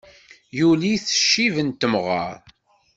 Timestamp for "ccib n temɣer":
1.19-2.35